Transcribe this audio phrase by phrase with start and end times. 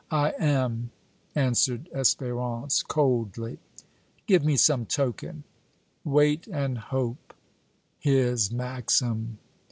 [0.09, 0.89] "I am,"
[1.35, 3.59] answered Espérance, coldly.
[4.25, 5.43] "Give me some token."
[6.03, 7.35] "'Wait and hope!'"
[7.99, 9.37] "His maxim!"